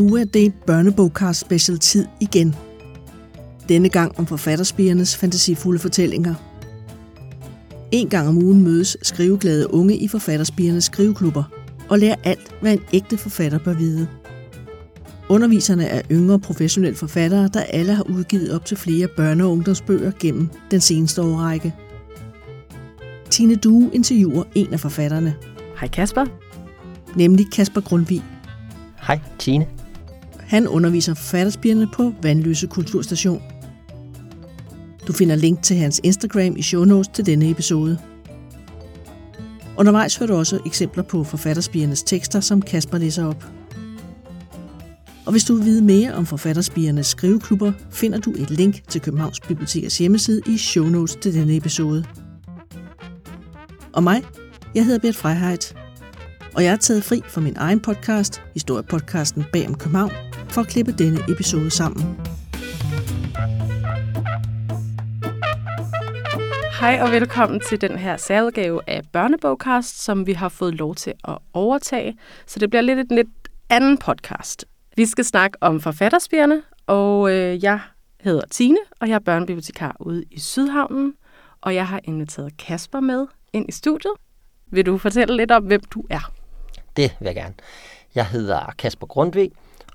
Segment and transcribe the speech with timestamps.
[0.00, 2.54] Nu er det børnebogkast special tid igen.
[3.68, 6.34] Denne gang om forfatterspiernes fantasifulde fortællinger.
[7.92, 11.44] En gang om ugen mødes skriveglade unge i forfatterspiernes skriveklubber
[11.88, 14.08] og lærer alt, hvad en ægte forfatter bør vide.
[15.28, 20.12] Underviserne er yngre professionelle forfattere, der alle har udgivet op til flere børne- og ungdomsbøger
[20.20, 21.74] gennem den seneste årrække.
[23.30, 25.34] Tine Due interviewer en af forfatterne,
[25.80, 26.26] Hej Kasper.
[27.16, 28.22] nemlig Kasper Grundvig.
[29.02, 29.66] Hej, Tine.
[30.50, 33.42] Han underviser forfatterspigerne på Vandløse Kulturstation.
[35.06, 37.98] Du finder link til hans Instagram i show notes til denne episode.
[39.76, 43.44] Undervejs hører du også eksempler på forfatterspigernes tekster, som Kasper læser op.
[45.26, 49.40] Og hvis du vil vide mere om forfatterspigernes skriveklubber, finder du et link til Københavns
[49.40, 52.04] Bibliotekers hjemmeside i show notes til denne episode.
[53.92, 54.22] Og mig,
[54.74, 55.76] jeg hedder Bert Freiheit,
[56.54, 60.10] og jeg er taget fri fra min egen podcast, historiepodcasten Bag om København,
[60.52, 62.20] for at klippe denne episode sammen.
[66.80, 71.12] Hej og velkommen til den her særudgave af Børnebogkast, som vi har fået lov til
[71.28, 72.18] at overtage.
[72.46, 73.28] Så det bliver lidt et lidt
[73.68, 74.64] anden podcast.
[74.96, 77.80] Vi skal snakke om forfatterspirene, og øh, jeg
[78.20, 81.14] hedder Tine, og jeg er børnebibliotekar ude i Sydhavnen.
[81.60, 84.12] Og jeg har inviteret Kasper med ind i studiet.
[84.66, 86.32] Vil du fortælle lidt om, hvem du er?
[86.96, 87.54] Det vil jeg gerne.
[88.14, 89.50] Jeg hedder Kasper Grundvig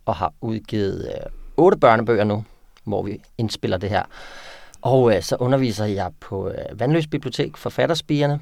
[0.05, 2.43] og har udgivet øh, otte børnebøger nu,
[2.83, 4.03] hvor vi indspiller det her.
[4.81, 8.39] Og øh, så underviser jeg på øh, Vandløs Bibliotek, forfatterspigerne.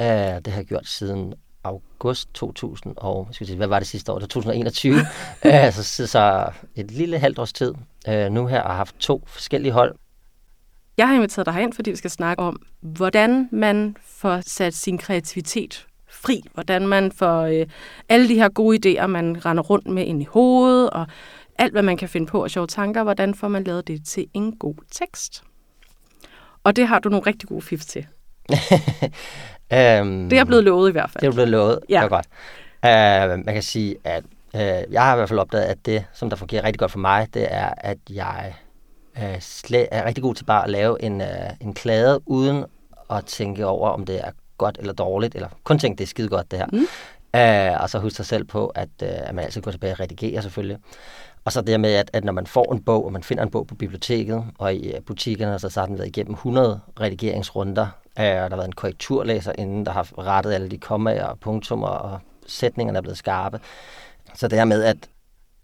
[0.00, 4.12] Øh, det har jeg gjort siden august 2000 og skal sige, hvad var det sidste
[4.12, 4.18] år?
[4.18, 4.94] Det var 2021.
[5.44, 7.74] øh, så, så, så et lille halvt års tid
[8.08, 9.94] øh, nu her og har haft to forskellige hold.
[10.96, 14.98] Jeg har inviteret dig herind, fordi vi skal snakke om, hvordan man får sat sin
[14.98, 16.42] kreativitet fri.
[16.54, 17.66] Hvordan man får øh,
[18.08, 21.06] alle de her gode idéer, man render rundt med ind i hovedet, og
[21.58, 24.26] alt, hvad man kan finde på af sjove tanker, hvordan får man lavet det til
[24.34, 25.42] en god tekst.
[26.64, 28.06] Og det har du nogle rigtig gode fif til.
[29.72, 31.20] øhm, Det er blevet lovet i hvert fald.
[31.20, 31.78] Det er blevet lovet.
[31.88, 31.96] Ja.
[31.96, 32.26] Det er godt.
[32.86, 34.24] Uh, man kan sige, at
[34.54, 34.60] uh,
[34.92, 37.28] jeg har i hvert fald opdaget, at det, som der fungerer rigtig godt for mig,
[37.34, 38.54] det er, at jeg
[39.40, 41.26] slet, er rigtig god til bare at lave en, uh,
[41.60, 42.64] en klade, uden
[43.10, 44.30] at tænke over, om det er
[44.64, 46.66] godt eller dårligt, eller kun tænke, det er skide godt det her.
[46.72, 46.86] Mm.
[47.36, 50.00] Uh, og så huske sig selv på, at, uh, at man altid går tilbage og
[50.00, 50.78] redigerer selvfølgelig.
[51.44, 53.50] Og så det med, at, at når man får en bog, og man finder en
[53.50, 57.82] bog på biblioteket og i uh, butikkerne, så, så har den været igennem 100 redigeringsrunder,
[57.82, 61.40] uh, og der har været en korrekturlæser inden, der har rettet alle de kommaer og
[61.40, 63.60] punktummer, og sætningerne er blevet skarpe.
[64.34, 64.96] Så det her med at,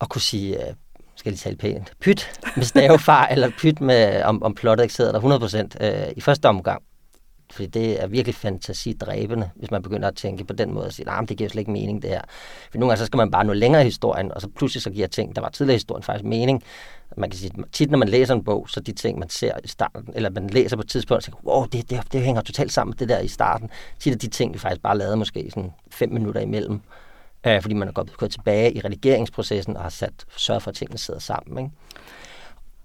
[0.01, 0.75] at kunne sige, uh,
[1.17, 5.13] skal lige tale pænt, pyt med stavefar, eller pyt med, om, om plottet ikke sidder
[5.13, 5.69] der
[6.01, 6.83] 100% uh, i første omgang,
[7.53, 11.07] fordi det er virkelig fantasidræbende, hvis man begynder at tænke på den måde og sige,
[11.07, 12.23] nej, det giver slet ikke mening det her.
[12.71, 14.91] For nogle gange så skal man bare nå længere i historien, og så pludselig så
[14.91, 16.63] giver ting, der var tidligere i historien, faktisk mening.
[17.17, 19.69] Man kan sige, tit når man læser en bog, så de ting, man ser i
[19.69, 22.73] starten, eller man læser på et tidspunkt, så tænker, wow, det, det, det hænger totalt
[22.73, 23.71] sammen med det der i starten.
[23.99, 26.81] Tit er de ting, vi faktisk bare lavede måske sådan fem minutter imellem,
[27.47, 30.75] øh, fordi man er gået, gået tilbage i redigeringsprocessen og har sat, sørget for, at
[30.75, 31.59] tingene sidder sammen.
[31.59, 31.71] Ikke?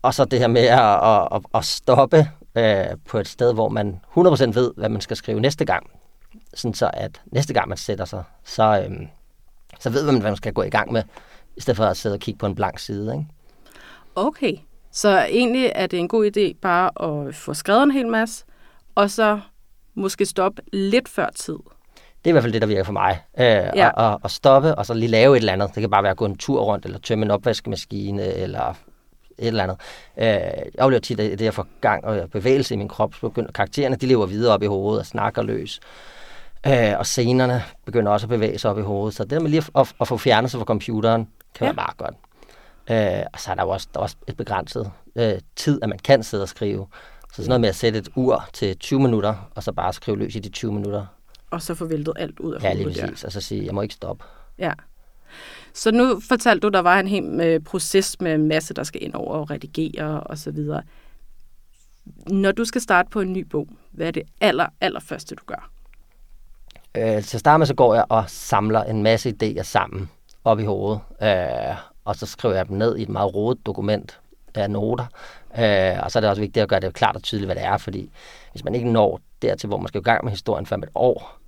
[0.03, 3.69] Og så det her med at, at, at, at stoppe øh, på et sted, hvor
[3.69, 4.19] man 100%
[4.53, 5.89] ved, hvad man skal skrive næste gang.
[6.53, 9.07] Sådan så, at næste gang man sætter sig, så, øh,
[9.79, 11.03] så ved man, hvad man skal gå i gang med,
[11.57, 13.13] i stedet for at sidde og kigge på en blank side.
[13.13, 13.25] Ikke?
[14.15, 14.53] Okay,
[14.91, 18.45] så egentlig er det en god idé bare at få skrevet en hel masse,
[18.95, 19.39] og så
[19.95, 21.57] måske stoppe lidt før tid.
[21.93, 23.21] Det er i hvert fald det, der virker for mig.
[23.39, 23.69] Øh, Ja.
[23.75, 24.13] ja.
[24.13, 25.75] at, at stoppe, og så lige lave et eller andet.
[25.75, 28.73] Det kan bare være at gå en tur rundt, eller tømme en opvaskemaskine, eller
[29.39, 29.77] et eller andet.
[30.17, 33.19] Øh, jeg oplever tit, at det jeg får gang og bevægelse i min krop, så
[33.29, 35.79] begynder karaktererne, de lever videre op i hovedet og snakker løs.
[36.67, 39.15] Øh, og scenerne begynder også at bevæge sig op i hovedet.
[39.15, 41.65] Så det der med lige at, at få fjernet sig fra computeren, kan Ja.
[41.65, 41.69] ja.
[41.71, 42.15] være meget godt.
[43.19, 45.89] Øh, og så er der jo også, der er også et begrænset øh, tid, at
[45.89, 46.87] man kan sidde og skrive.
[47.29, 50.17] Så sådan noget med at sætte et ur til 20 minutter, og så bare skrive
[50.17, 51.05] løs i de 20 minutter.
[51.51, 53.01] Og så få væltet alt ud af Ja, lige hovedet.
[53.01, 53.07] der.
[53.07, 53.23] præcis.
[53.23, 54.23] Og så sige, jeg må ikke stoppe.
[54.59, 54.71] Ja.
[55.73, 59.03] Så nu fortalte du, der var en hel øh, proces med en masse, der skal
[59.03, 60.81] ind over og redigere og så videre.
[62.27, 65.43] Når du skal starte på en ny bog, hvad er det aller, aller første, du
[65.45, 65.69] gør?
[66.97, 70.09] Øh, til at starte med, så går jeg og samler en masse idéer sammen
[70.43, 70.99] op i hovedet.
[71.21, 71.75] Øh,
[72.05, 74.19] og så skriver jeg dem ned i et meget rodet dokument
[74.55, 75.05] af noter.
[75.59, 77.63] Øh, og så er det også vigtigt at gøre det klart og tydeligt, hvad det
[77.63, 78.11] er, fordi
[78.51, 81.39] hvis man ikke når dertil, hvor man skal i gang med historien for et år,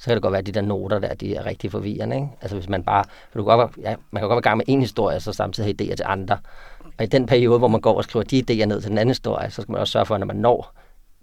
[0.00, 2.16] så kan det godt være, at de der noter der, de er rigtig forvirrende.
[2.16, 2.28] Ikke?
[2.40, 4.48] Altså hvis man bare, for du kan godt, være- ja, man kan godt være i
[4.48, 6.38] gang med en historie, og så samtidig have idéer til andre.
[6.98, 9.10] Og i den periode, hvor man går og skriver de idéer ned til den anden
[9.10, 10.72] historie, så skal man også sørge for, at når man når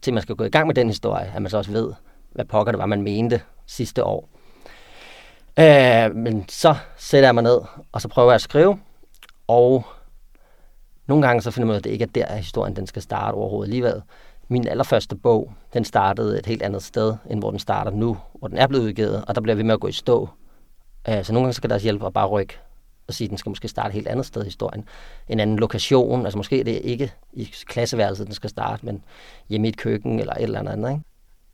[0.01, 1.93] til man skal gå i gang med den historie, at man så også ved,
[2.31, 4.29] hvad pokker det var, man mente sidste år.
[5.59, 8.79] Øh, men så sætter jeg mig ned, og så prøver jeg at skrive,
[9.47, 9.85] og
[11.07, 12.87] nogle gange så finder man ud af, at det ikke er der, at historien den
[12.87, 14.01] skal starte overhovedet alligevel.
[14.47, 18.47] Min allerførste bog, den startede et helt andet sted, end hvor den starter nu, hvor
[18.47, 20.29] den er blevet udgivet, og der bliver vi med at gå i stå.
[21.09, 22.57] Øh, så nogle gange så kan der også hjælpe at bare rykke
[23.07, 24.85] og sige, at den skal måske starte et helt andet sted i historien.
[25.29, 29.03] En anden lokation, altså måske det er ikke i klasseværelset, den skal starte, men
[29.49, 30.89] hjemme i et køkken eller et eller andet.
[30.91, 31.03] Ikke?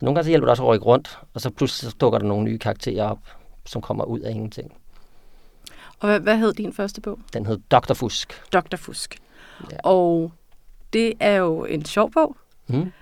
[0.00, 2.26] Nogle gange så hjælper det også at rykke rundt, og så pludselig så dukker der
[2.26, 3.18] nogle nye karakterer op,
[3.66, 4.72] som kommer ud af ingenting.
[6.00, 7.18] Og hvad, hvad hed din første bog?
[7.32, 7.94] Den hed Dr.
[7.94, 8.42] Fusk.
[8.52, 8.76] Dr.
[8.76, 9.18] Fusk.
[9.70, 9.76] Ja.
[9.84, 10.32] Og
[10.92, 12.36] det er jo en sjov bog.
[12.66, 12.92] Mm.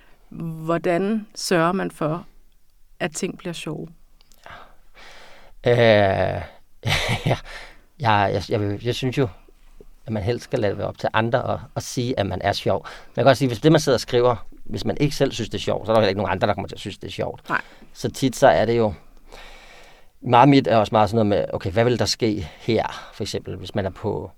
[0.64, 2.26] Hvordan sørger man for,
[3.00, 3.88] at ting bliver sjove?
[5.66, 5.72] Øh,
[7.26, 7.36] ja,
[7.98, 9.28] jeg, jeg, jeg, jeg synes jo,
[10.06, 12.42] at man helst skal lade det være op til andre og, og sige, at man
[12.42, 12.86] er sjov.
[13.16, 15.48] Man kan også sige, hvis det, man sidder og skriver, hvis man ikke selv synes,
[15.48, 16.98] det er sjovt, så er der heller ikke nogen andre, der kommer til at synes,
[16.98, 17.48] det er sjovt.
[17.48, 17.60] Nej.
[17.92, 18.94] Så tit så er det jo,
[20.20, 23.10] meget mit er også meget sådan noget med, okay, hvad vil der ske her?
[23.14, 24.30] For eksempel, hvis man er på,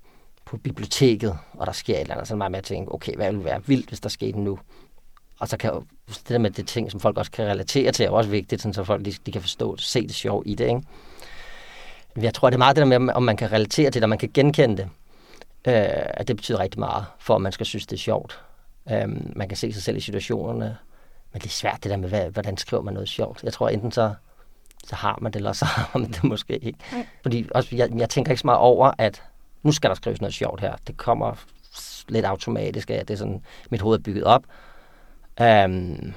[0.44, 2.94] på biblioteket, og der sker et eller andet, så er det meget med at tænke,
[2.94, 4.58] okay, hvad vil være vildt, hvis der skete nu?
[5.44, 8.06] Og så kan jo, det der med det ting, som folk også kan relatere til,
[8.06, 10.64] er også vigtigt, sådan, så folk de, de kan forstå, se det sjov i det,
[10.64, 10.82] ikke?
[12.16, 14.08] Jeg tror, det er meget det der med, om man kan relatere til det, og
[14.08, 14.88] man kan genkende det.
[15.66, 18.40] Øh, at det betyder rigtig meget, for at man skal synes, det er sjovt.
[18.90, 20.76] Øh, man kan se sig selv i situationerne,
[21.32, 23.42] men det er svært det der med, hvad, hvordan skriver man noget sjovt.
[23.42, 24.14] Jeg tror enten så,
[24.86, 26.78] så har man det, eller så har man det måske ikke.
[26.92, 27.06] Nej.
[27.22, 29.22] Fordi også, jeg, jeg tænker ikke så meget over, at
[29.62, 30.76] nu skal der skrives noget sjovt her.
[30.86, 31.34] Det kommer
[32.08, 34.42] lidt automatisk af, at det er sådan, mit hoved er bygget op.
[35.40, 36.14] Um,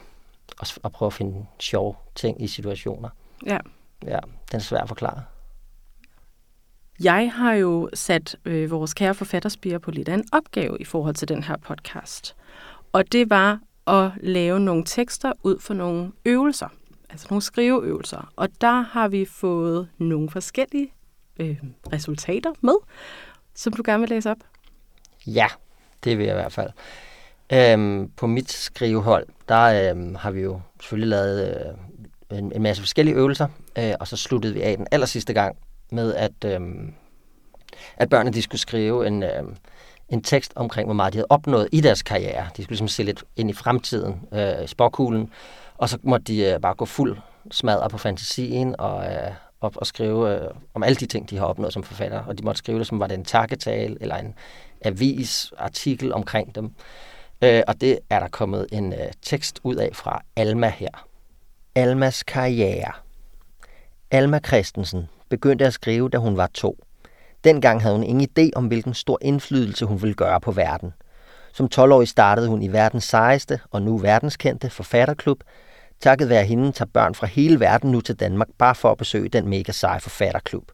[0.59, 3.09] og, og prøve at finde sjove ting i situationer.
[3.45, 3.57] Ja.
[4.05, 4.19] Ja,
[4.51, 5.23] den er svær at forklare.
[6.99, 11.15] Jeg har jo sat øh, vores kære forfatterspiger på lidt af en opgave i forhold
[11.15, 12.35] til den her podcast.
[12.93, 16.67] Og det var at lave nogle tekster ud for nogle øvelser,
[17.09, 18.33] altså nogle skriveøvelser.
[18.35, 20.93] Og der har vi fået nogle forskellige
[21.39, 21.57] øh,
[21.93, 22.75] resultater med,
[23.53, 24.37] som du gerne vil læse op.
[25.27, 25.47] Ja,
[26.03, 26.69] det vil jeg i hvert fald.
[27.53, 31.65] Øhm, på mit skrivehold, der øhm, har vi jo selvfølgelig lavet
[32.31, 33.47] øh, en, en masse forskellige øvelser,
[33.77, 35.57] øh, og så sluttede vi af den aller sidste gang
[35.91, 36.93] med, at, øhm,
[37.97, 39.55] at børnene de skulle skrive en, øhm,
[40.09, 42.43] en tekst omkring, hvor meget de havde opnået i deres karriere.
[42.57, 45.29] De skulle ligesom se lidt ind i fremtiden, øh, sporkuglen,
[45.77, 47.17] og så måtte de øh, bare gå fuld
[47.51, 51.45] smadret på fantasien og, øh, og, og skrive øh, om alle de ting, de har
[51.45, 52.23] opnået som forfatter.
[52.23, 54.35] Og de måtte skrive det, som var det en takketale eller en
[54.81, 56.71] avis, artikel omkring dem.
[57.41, 61.07] Øh, og det er der kommet en øh, tekst ud af fra Alma her.
[61.75, 62.91] Almas karriere.
[64.11, 66.77] Alma Christensen begyndte at skrive, da hun var to.
[67.43, 70.93] Dengang havde hun ingen idé om, hvilken stor indflydelse hun ville gøre på verden.
[71.53, 75.43] Som 12-årig startede hun i verdens sejeste og nu verdenskendte forfatterklub.
[75.99, 79.29] Takket være hende tager børn fra hele verden nu til Danmark bare for at besøge
[79.29, 80.71] den mega seje forfatterklub.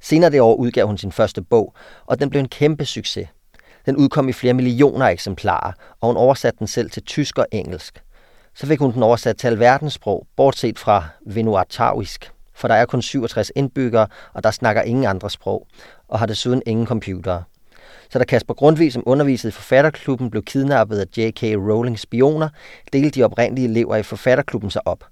[0.00, 1.74] Senere det år udgav hun sin første bog,
[2.06, 3.28] og den blev en kæmpe succes.
[3.86, 8.02] Den udkom i flere millioner eksemplarer, og hun oversatte den selv til tysk og engelsk.
[8.54, 13.52] Så fik hun den oversat til alverdenssprog, bortset fra venuatavisk for der er kun 67
[13.56, 15.66] indbyggere, og der snakker ingen andre sprog,
[16.08, 17.42] og har desuden ingen computere.
[18.10, 21.42] Så da Kasper Grundtvig, som undervisede i forfatterklubben, blev kidnappet af J.K.
[21.42, 22.48] Rowling spioner,
[22.92, 25.04] delte de oprindelige elever i forfatterklubben sig op.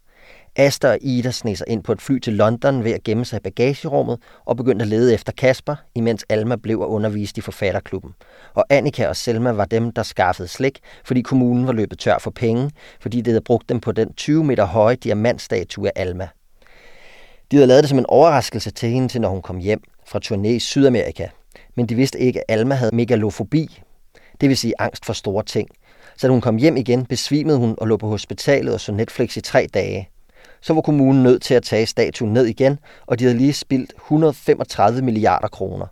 [0.56, 3.36] Asta og Ida sneg sig ind på et fly til London ved at gemme sig
[3.36, 8.14] i bagagerummet og begyndte at lede efter Kasper, imens Alma blev og undervist i forfatterklubben.
[8.54, 12.30] Og Annika og Selma var dem, der skaffede slik, fordi kommunen var løbet tør for
[12.30, 16.28] penge, fordi det havde brugt dem på den 20 meter høje diamantstatue af Alma.
[17.50, 20.20] De havde lavet det som en overraskelse til hende, til når hun kom hjem fra
[20.24, 21.26] turné i Sydamerika.
[21.74, 23.80] Men de vidste ikke, at Alma havde megalofobi,
[24.40, 25.68] det vil sige angst for store ting.
[26.16, 29.36] Så da hun kom hjem igen, besvimede hun og lå på hospitalet og så Netflix
[29.36, 30.08] i tre dage.
[30.62, 33.92] Så var kommunen nødt til at tage statuen ned igen, og de havde lige spildt
[33.96, 35.86] 135 milliarder kroner.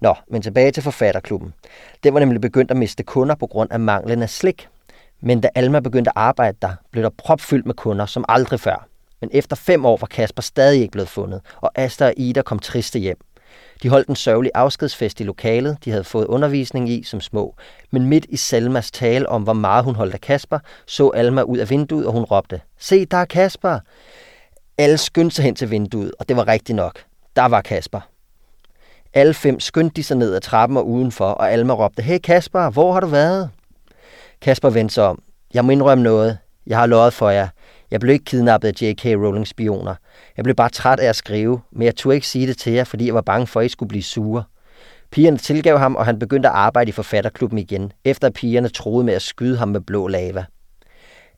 [0.00, 1.54] Nå, men tilbage til forfatterklubben.
[2.04, 4.68] Den var nemlig begyndt at miste kunder på grund af manglen af slik.
[5.20, 8.86] Men da Alma begyndte at arbejde der, blev der propfyldt med kunder som aldrig før.
[9.20, 12.58] Men efter fem år var Kasper stadig ikke blevet fundet, og Asta og Ida kom
[12.58, 13.16] triste hjem.
[13.82, 17.54] De holdt en sørgelig afskedsfest i lokalet, de havde fået undervisning i som små.
[17.90, 21.58] Men midt i Salmas tale om, hvor meget hun holdt af Kasper, så Alma ud
[21.58, 23.78] af vinduet, og hun råbte, Se, der er Kasper!
[24.78, 27.04] Alle skyndte sig hen til vinduet, og det var rigtigt nok.
[27.36, 28.00] Der var Kasper.
[29.14, 32.70] Alle fem skyndte de sig ned ad trappen og udenfor, og Alma råbte, Hey Kasper,
[32.70, 33.50] hvor har du været?
[34.40, 35.22] Kasper vendte sig om.
[35.54, 36.38] Jeg må indrømme noget.
[36.66, 37.48] Jeg har lovet for jer.
[37.94, 39.04] Jeg blev ikke kidnappet af J.K.
[39.04, 39.94] Rowling spioner.
[40.36, 42.84] Jeg blev bare træt af at skrive, men jeg turde ikke sige det til jer,
[42.84, 44.44] fordi jeg var bange for, at I skulle blive sure.
[45.10, 49.04] Pigerne tilgav ham, og han begyndte at arbejde i forfatterklubben igen, efter at pigerne troede
[49.04, 50.44] med at skyde ham med blå lava.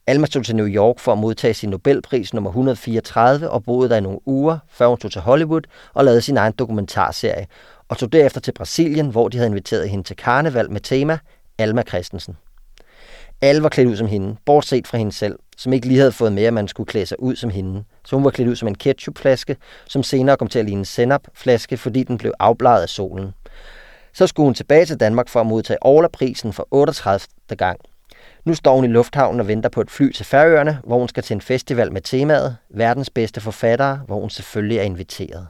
[0.07, 3.97] Alma tog til New York for at modtage sin Nobelpris nummer 134 og boede der
[3.97, 5.63] i nogle uger, før hun tog til Hollywood
[5.95, 7.47] og lavede sin egen dokumentarserie.
[7.89, 11.19] og tog derefter til Brasilien, hvor de havde inviteret hende til karneval med tema
[11.59, 12.37] Alma Christensen.
[13.41, 16.33] Alle var klædt ud som hende, bortset fra hende selv, som ikke lige havde fået
[16.33, 17.85] med, at man skulle klæde sig ud som hende.
[18.05, 20.85] Så hun var klædt ud som en ketchupflaske, som senere kom til at ligne en
[20.85, 23.35] senapflaske, fordi den blev afbladet af solen.
[24.13, 27.29] Så skulle hun tilbage til Danmark for at modtage Orla-prisen for 38.
[27.57, 27.81] gang.
[28.45, 31.23] Nu står hun i lufthavnen og venter på et fly til Færøerne, hvor hun skal
[31.23, 35.47] til en festival med temaet Verdens bedste forfattere, hvor hun selvfølgelig er inviteret.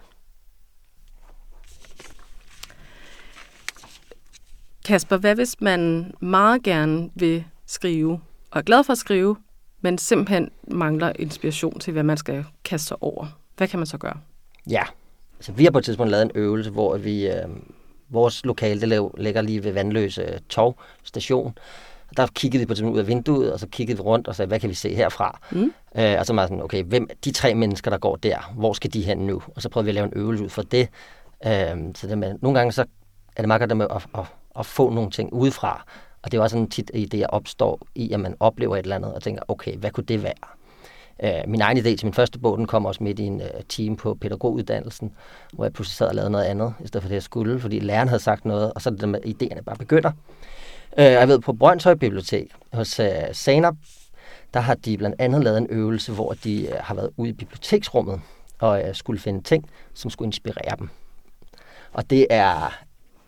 [4.86, 8.20] Kasper, hvad hvis man meget gerne vil skrive,
[8.50, 9.36] og er glad for at skrive,
[9.80, 13.26] men simpelthen mangler inspiration til, hvad man skal kaste sig over?
[13.56, 14.16] Hvad kan man så gøre?
[14.70, 14.82] Ja,
[15.38, 17.48] altså vi har på et tidspunkt lavet en øvelse, hvor vi, øh,
[18.08, 21.54] vores lokale det ligger lige ved Vandløse Torv station,
[22.08, 24.36] og der kiggede vi på tidspunkt ud af vinduet, og så kiggede vi rundt og
[24.36, 25.40] sagde, hvad kan vi se herfra?
[25.52, 25.72] Mm.
[25.96, 28.92] Øh, og så var sådan, okay, hvem, de tre mennesker, der går der, hvor skal
[28.92, 29.42] de hen nu?
[29.56, 30.88] Og så prøvede vi at lave en øvelse ud for det.
[31.46, 32.84] Øh, så det med, nogle gange så
[33.36, 34.24] er det meget godt med at, at,
[34.58, 35.84] at få nogle ting udefra.
[36.26, 39.14] Og det var sådan tit, at idéer opstår i, at man oplever et eller andet,
[39.14, 40.32] og tænker, okay, hvad kunne det være?
[41.22, 43.62] Øh, min egen idé til min første bog, den kom også midt i en øh,
[43.68, 45.12] team på pædagoguddannelsen,
[45.52, 47.78] hvor jeg pludselig sad og lavede noget andet, i stedet for det, jeg skulle, fordi
[47.78, 50.12] læreren havde sagt noget, og så er det der med, at idéerne bare begynder.
[50.98, 53.70] Øh, jeg ved, på Brøndshøj Bibliotek hos øh, Sana,
[54.54, 57.32] der har de blandt andet lavet en øvelse, hvor de øh, har været ude i
[57.32, 58.20] biblioteksrummet
[58.58, 60.88] og øh, skulle finde ting, som skulle inspirere dem.
[61.92, 62.78] Og det er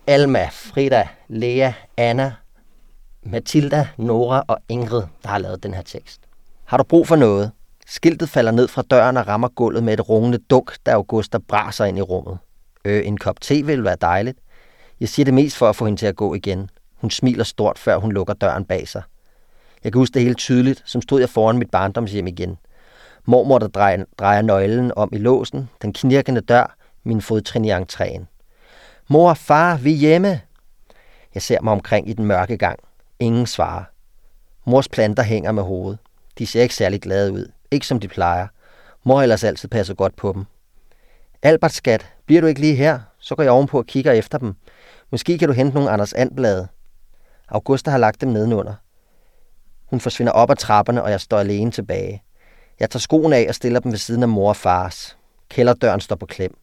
[0.06, 2.32] Alma, Frida, Lea, Anna,
[3.32, 6.20] Matilda, Nora og Ingrid, der har lavet den her tekst.
[6.64, 7.50] Har du brug for noget?
[7.86, 11.84] Skiltet falder ned fra døren og rammer gulvet med et rungende dunk, da Augusta braser
[11.84, 12.38] ind i rummet.
[12.84, 14.38] Øh, en kop te vil være dejligt.
[15.00, 16.70] Jeg siger det mest for at få hende til at gå igen.
[16.94, 19.02] Hun smiler stort, før hun lukker døren bag sig.
[19.84, 22.58] Jeg kan huske det helt tydeligt, som stod jeg foran mit barndomshjem igen.
[23.24, 28.24] Mormor, der drejer, drejer nøglen om i låsen, den knirkende dør, min fodtrin i entréen.
[29.08, 30.40] Mor, far, vi er hjemme.
[31.34, 32.78] Jeg ser mig omkring i den mørke gang.
[33.20, 33.84] Ingen svarer.
[34.64, 35.98] Mors planter hænger med hovedet.
[36.38, 37.52] De ser ikke særlig glade ud.
[37.70, 38.46] Ikke som de plejer.
[39.04, 40.44] Mor ellers altid passer godt på dem.
[41.42, 43.00] Albert, skat, bliver du ikke lige her?
[43.18, 44.54] Så går jeg ovenpå og kigger efter dem.
[45.10, 46.68] Måske kan du hente nogle Anders Andblade.
[47.48, 48.74] Augusta har lagt dem nedenunder.
[49.86, 52.22] Hun forsvinder op ad trapperne, og jeg står alene tilbage.
[52.80, 55.18] Jeg tager skoen af og stiller dem ved siden af mor og fars.
[55.48, 56.58] Kælderdøren står på klem.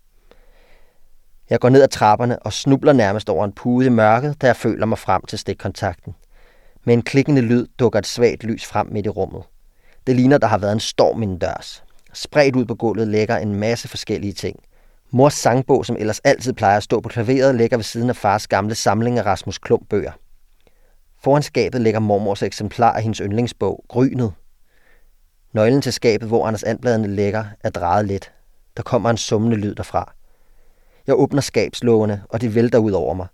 [1.49, 4.55] Jeg går ned ad trapperne og snubler nærmest over en pude i mørket, da jeg
[4.55, 6.15] føler mig frem til stikkontakten.
[6.85, 9.43] Med en klikkende lyd dukker et svagt lys frem midt i rummet.
[10.07, 11.83] Det ligner, der har været en storm indendørs.
[12.13, 14.59] Spredt ud på gulvet ligger en masse forskellige ting.
[15.11, 18.47] Mors sangbog, som ellers altid plejer at stå på klaveret, ligger ved siden af fars
[18.47, 20.11] gamle samling af Rasmus Klump bøger.
[21.23, 24.33] Foran skabet ligger mormors eksemplar af hendes yndlingsbog, Grynet.
[25.53, 28.31] Nøglen til skabet, hvor Anders Andbladene ligger, er drejet lidt.
[28.77, 30.13] Der kommer en summende lyd derfra.
[31.07, 33.27] Jeg åbner skabslågene, og de vælter ud over mig.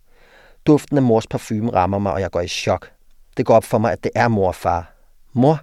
[0.65, 2.91] Duften af mors parfume rammer mig, og jeg går i chok.
[3.38, 4.93] Det går op for mig, at det er mor og far.
[5.33, 5.59] Mor?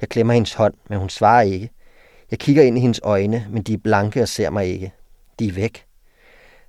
[0.00, 1.70] Jeg klemmer hendes hånd, men hun svarer ikke.
[2.30, 4.92] Jeg kigger ind i hendes øjne, men de er blanke og ser mig ikke.
[5.38, 5.84] De er væk.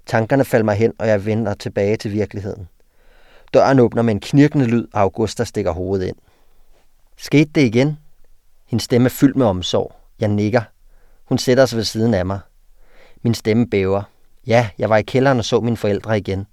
[0.06, 2.68] Tankerne falder mig hen, og jeg vender tilbage til virkeligheden.
[3.54, 6.16] Døren åbner med en knirkende lyd, og Augusta stikker hovedet ind.
[7.18, 7.98] Skete det igen?
[8.66, 9.96] Hendes stemme er fyldt med omsorg.
[10.20, 10.62] Jeg nikker.
[11.26, 12.40] Hun sætter sig ved siden af mig.
[13.22, 14.04] Min stemme bæver.
[14.48, 16.48] Ja, jeg var i kælderen og så mine forældre igen.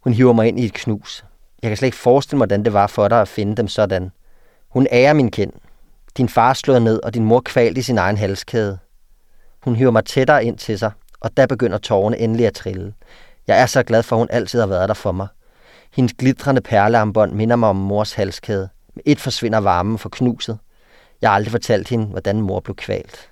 [0.00, 1.24] Hun hiver mig ind i et knus.
[1.62, 4.10] Jeg kan slet ikke forestille mig, hvordan det var for dig at finde dem sådan.
[4.68, 5.52] Hun ærer min kind.
[6.16, 8.78] Din far slår ned, og din mor kvalt i sin egen halskæde.
[9.62, 12.94] Hun hiver mig tættere ind til sig, og der begynder tårerne endelig at trille.
[13.46, 15.28] Jeg er så glad for, at hun altid har været der for mig.
[15.92, 18.68] Hendes glitrende perlearmbånd minder mig om mors halskæde.
[18.94, 20.58] Med et forsvinder varmen for knuset.
[21.22, 23.30] Jeg har aldrig fortalt hende, hvordan mor blev kvalt.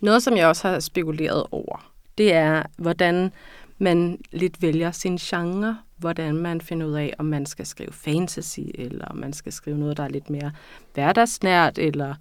[0.00, 3.32] Noget, som jeg også har spekuleret over, det er, hvordan
[3.78, 8.60] man lidt vælger sin genre, hvordan man finder ud af, om man skal skrive fantasy,
[8.74, 10.52] eller om man skal skrive noget, der er lidt mere
[10.94, 12.14] hverdagsnært, eller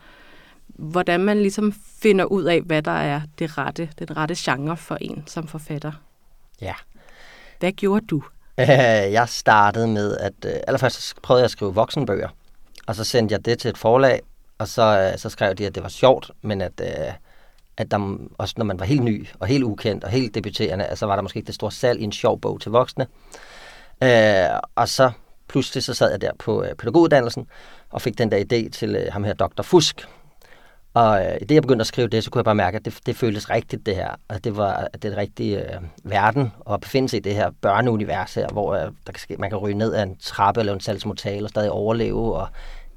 [0.67, 4.97] hvordan man ligesom finder ud af, hvad der er det rette, den rette genre for
[5.01, 5.91] en som forfatter.
[6.61, 6.73] Ja.
[7.59, 8.23] Hvad gjorde du?
[9.17, 12.29] Jeg startede med, at øh, allerførst prøvede jeg at skrive voksenbøger,
[12.87, 14.21] og så sendte jeg det til et forlag,
[14.57, 17.13] og så, øh, så skrev de, at det var sjovt, men at øh,
[17.77, 20.89] at der, også når man var helt ny og helt ukendt og helt debuterende, så
[20.89, 23.07] altså var der måske ikke det store salg i en sjov bog til voksne.
[24.03, 25.11] Øh, og så
[25.47, 27.47] pludselig så sad jeg der på øh, pædagoguddannelsen
[27.89, 29.61] og fik den der idé til øh, ham her, Dr.
[29.61, 30.07] Fusk.
[30.93, 32.99] Og øh, det, jeg begyndte at skrive det, så kunne jeg bare mærke, at det,
[33.05, 34.15] det føltes rigtigt, det her.
[34.27, 38.47] Og det var det rigtige øh, verden at befinde sig i det her børneunivers her,
[38.47, 41.43] hvor øh, der kan ske, man kan ryge ned af en trappe eller en salgsmotal
[41.43, 42.35] og stadig overleve.
[42.35, 42.47] Og,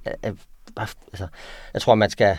[0.06, 0.36] øh, øh,
[0.76, 1.26] bare, altså,
[1.74, 2.38] jeg tror, man skal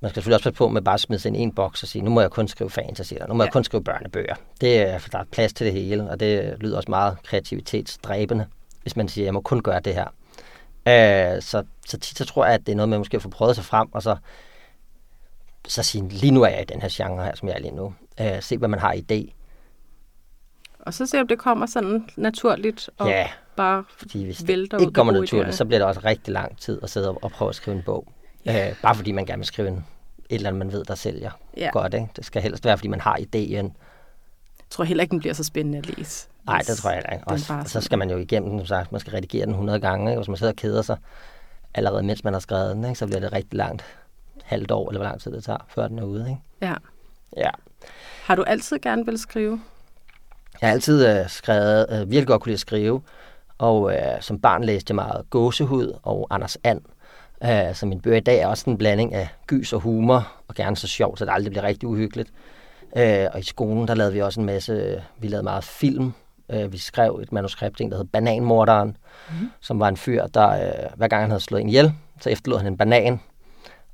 [0.00, 1.82] man skal selvfølgelig også passe på med bare at smide sig ind i en boks
[1.82, 3.46] og sige, nu må jeg kun skrive fantasy, eller nu må ja.
[3.46, 4.34] jeg kun skrive børnebøger.
[4.60, 8.46] Det er, for der er plads til det hele, og det lyder også meget kreativitetsdræbende,
[8.82, 10.06] hvis man siger, jeg må kun gøre det her.
[10.88, 13.28] Øh, så, så tit så tror jeg, at det er noget med måske at få
[13.28, 14.16] prøvet sig frem, og så,
[15.68, 17.74] så sige, lige nu er jeg i den her genre her, som jeg er lige
[17.74, 17.94] nu.
[18.20, 19.32] Øh, se, hvad man har idé.
[20.80, 24.92] Og så se, om det kommer sådan naturligt, og Ja, bare Fordi hvis det ikke
[24.92, 25.56] kommer naturligt, idéer.
[25.56, 27.82] så bliver det også rigtig lang tid at sidde og, og prøve at skrive en
[27.82, 28.12] bog.
[28.48, 29.74] Øh, bare fordi man gerne vil skrive en,
[30.28, 31.70] et eller andet, man ved, der sælger Ja.
[31.72, 31.94] godt.
[31.94, 32.06] Ikke?
[32.16, 33.70] Det skal helst være, fordi man har idéen.
[34.58, 36.28] Jeg tror heller ikke, den bliver så spændende at læse.
[36.46, 37.24] Nej, det tror jeg heller ikke.
[37.24, 39.80] den Også, og så skal man jo igennem, som sagt, man skal redigere den 100
[39.80, 40.10] gange.
[40.10, 40.18] Ikke?
[40.18, 40.96] Hvis man sidder og keder sig
[41.74, 42.94] allerede, mens man har skrevet den, ikke?
[42.98, 43.84] så bliver det rigtig langt.
[44.44, 46.20] Halvt år, eller hvor lang tid det tager, før den er ude.
[46.30, 46.40] Ikke?
[46.60, 46.74] Ja.
[47.36, 47.50] Ja.
[48.24, 49.60] Har du altid gerne vil skrive?
[50.60, 53.02] Jeg har altid øh, skrevet, øh, virkelig godt kunne lide at skrive,
[53.58, 56.80] og øh, som barn læste jeg meget Gåsehud og Anders And.
[57.44, 60.54] Øh, så min bøger i dag er også en blanding af gys og humor, og
[60.54, 62.30] gerne så sjovt, så det aldrig bliver rigtig uhyggeligt.
[62.96, 66.12] Øh, og i skolen, der lavede vi også en masse, vi lavede meget film.
[66.50, 68.96] Øh, vi skrev et manuskript, en, der hed Bananmorderen,
[69.30, 69.50] mm.
[69.60, 72.58] som var en fyr, der øh, hver gang han havde slået en ihjel, så efterlod
[72.58, 73.20] han en banan.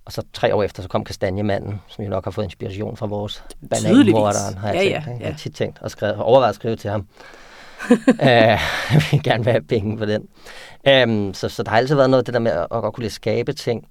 [0.05, 3.07] Og så tre år efter, så kom Kastanjemanden, som jo nok har fået inspiration fra
[3.07, 4.93] vores Bananmorderen, har jeg Ja, tænkt.
[4.93, 5.11] ja, ikke?
[5.11, 5.31] Jeg ja.
[5.31, 7.07] har tit tænkt og skrevet, overvejet at skrive til ham.
[8.29, 8.59] øh,
[8.93, 10.29] jeg vil gerne vil have penge for den.
[10.89, 13.03] Øhm, så, så der har altid været noget det der med at, at godt kunne
[13.03, 13.89] lide at skabe ting.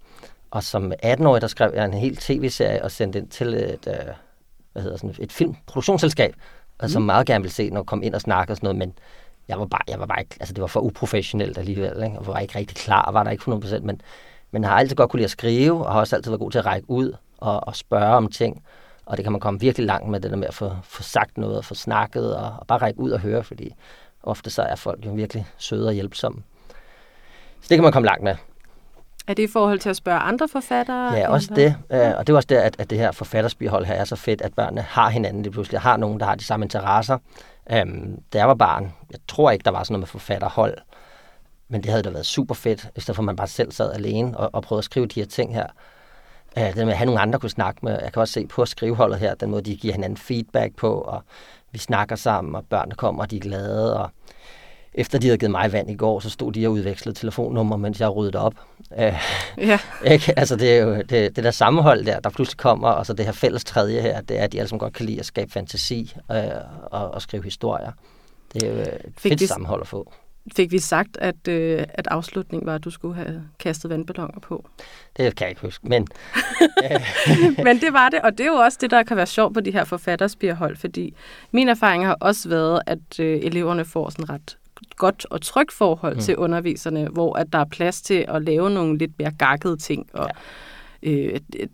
[0.52, 4.14] Og som 18-årig, der skrev jeg en hel tv-serie og sendte den til et, øh,
[4.74, 6.36] hvad hedder sådan, et filmproduktionsselskab,
[6.80, 8.78] og som meget gerne ville se, når jeg kom ind og snakke og sådan noget,
[8.78, 8.94] men
[9.48, 12.20] jeg var bare, jeg var bare ikke, altså det var for uprofessionelt alligevel, ikke?
[12.20, 14.02] og var ikke rigtig klar, var der ikke 100%, men,
[14.52, 16.52] men jeg har altid godt kunne lide at skrive, og har også altid været god
[16.52, 18.64] til at række ud og, og spørge om ting,
[19.06, 21.38] og det kan man komme virkelig langt med, det der med at få, få sagt
[21.38, 23.74] noget, og få snakket, og, og bare række ud og høre, fordi
[24.24, 26.44] ofte så er folk jo virkelig søde og hjælpsomme.
[27.62, 28.36] Så det kan man komme langt med.
[29.28, 31.14] Er det i forhold til at spørge andre forfattere?
[31.14, 31.76] Ja, også eller?
[31.90, 32.08] det.
[32.08, 34.41] Øh, og det er også der, at, at det her forfatterspihold her er så fedt,
[34.41, 37.18] at børnene har hinanden lige pludselig, har nogen, der har de samme interesser.
[37.72, 40.78] Øhm, da jeg var barn, jeg tror ikke, der var sådan noget med forfatterhold,
[41.68, 43.94] men det havde da været super fedt, i stedet for at man bare selv sad
[43.94, 45.68] alene og, og prøvede at skrive de her ting her.
[46.58, 48.00] Øh, det med at have nogle andre kunne snakke med.
[48.04, 51.22] Jeg kan også se på skriveholdet her, den måde, de giver hinanden feedback på, og
[51.72, 54.10] vi snakker sammen, og børnene kommer, og de er glade, og
[54.94, 58.00] efter de havde givet mig vand i går, så stod de og udvekslede telefonnummer, mens
[58.02, 58.54] jeg ryddede op.
[59.00, 59.13] Øh,
[59.58, 59.80] Ja,
[60.13, 60.34] ikke?
[60.39, 63.26] Altså det er jo det, det der sammenhold der, der pludselig kommer, og så det
[63.26, 65.52] her fælles tredje her, det er, at de alle sammen godt kan lide at skabe
[65.52, 66.38] fantasi øh,
[66.91, 67.91] og, og skrive historier.
[68.54, 70.12] Det er jo et Fik fedt de- sammenhold at få.
[70.55, 74.69] Fik vi sagt, at, øh, at afslutningen var, at du skulle have kastet vandballoner på.
[75.17, 76.08] Det kan jeg ikke huske, men
[77.65, 79.60] Men det var det, og det er jo også det, der kan være sjovt på
[79.60, 81.13] de her forfatterspirhold, fordi
[81.51, 84.58] min erfaring har også været, at øh, eleverne får sådan ret
[84.95, 86.21] godt og trygt forhold mm.
[86.21, 90.10] til underviserne, hvor at der er plads til at lave nogle lidt mere gakkede ting,
[90.13, 90.29] og
[91.03, 91.10] ja.
[91.10, 91.67] øh, øh,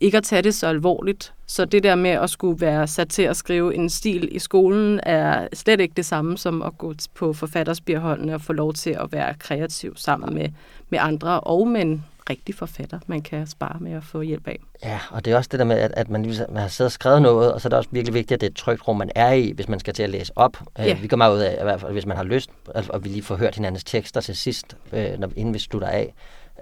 [0.00, 1.32] ikke at tage det så alvorligt.
[1.46, 5.00] Så det der med at skulle være sat til at skrive en stil i skolen,
[5.02, 9.12] er slet ikke det samme som at gå på forfatterspirholdene og få lov til at
[9.12, 10.48] være kreativ sammen med,
[10.90, 14.58] med andre, og med en rigtig forfatter, man kan spare med at få hjælp af.
[14.84, 16.88] Ja, og det er også det der med, at, at man, ligesom- man har siddet
[16.88, 18.88] og skrevet noget, og så er det også virkelig vigtigt, at det er et trygt
[18.88, 20.56] rum, man er i, hvis man skal til at læse op.
[20.78, 20.84] Ja.
[20.84, 20.98] Ja.
[21.00, 23.22] Vi går meget ud af, i hvert fald, hvis man har lyst, at vi lige
[23.22, 26.14] får hørt hinandens tekster til sidst, øh, når, inden vi slutter af.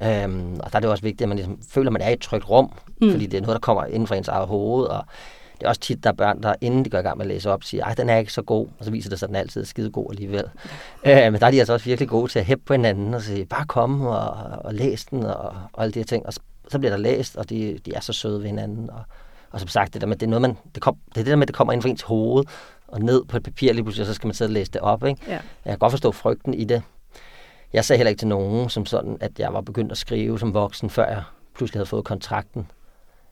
[0.02, 2.12] Øhm, og der er det også vigtigt, at man ligesom føler, at man er i
[2.12, 3.10] et trygt rum, mm.
[3.10, 5.04] fordi det er noget, der kommer inden for ens eget hoved, og
[5.58, 7.28] det er også tit, der er børn, der inden de går i gang med at
[7.28, 9.28] læse op, siger, ej, den er ikke så god, og så viser det sig, at
[9.28, 10.44] den altid er skide god alligevel.
[11.04, 13.22] Øh, men der er de altså også virkelig gode til at hæppe på hinanden og
[13.22, 14.28] sige, bare kom og,
[14.64, 16.26] og læs den, og, og alle de her ting.
[16.26, 16.32] Og
[16.68, 18.90] så, bliver der læst, og de, de er så søde ved hinanden.
[18.90, 19.00] Og,
[19.50, 21.30] og som sagt, det, der med, det, er noget, man, det, kom, det er det
[21.30, 22.44] der med, at det kommer ind for ens hoved,
[22.88, 24.80] og ned på et papir lige pludselig, og så skal man sidde og læse det
[24.80, 25.04] op.
[25.04, 25.20] Ikke?
[25.26, 25.32] Ja.
[25.32, 26.82] Jeg kan godt forstå frygten i det.
[27.74, 30.54] Jeg sagde heller ikke til nogen, som sådan, at jeg var begyndt at skrive som
[30.54, 31.22] voksen, før jeg
[31.54, 32.70] pludselig havde fået kontrakten.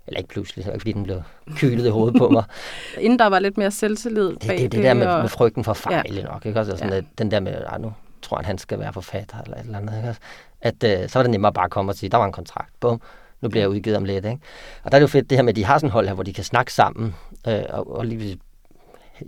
[0.07, 1.22] Eller ikke pludselig, det var ikke fordi den blev
[1.57, 2.44] kylet i hovedet på mig.
[3.00, 5.28] Inden der var lidt mere selvtillid Det, bag det er det der med, og- med
[5.28, 6.22] frygten for fejl Ja.
[6.22, 6.46] nok.
[6.46, 6.61] Ikke?
[6.61, 6.96] Også sådan, Ja.
[6.96, 9.78] at den der med, at nu tror han, han skal være forfatter eller et eller
[9.78, 9.96] andet.
[9.96, 10.14] Ikke?
[10.61, 12.72] At øh, så var det nemmere bare at komme og sige, der var en kontrakt.
[12.81, 13.00] Bum,
[13.40, 14.24] nu bliver jeg udgivet om lidt.
[14.24, 14.38] Ikke?
[14.83, 16.07] Og der er det jo fedt det her med, at de har sådan et hold
[16.07, 17.14] her, hvor de kan snakke sammen
[17.48, 18.38] øh, og, og lige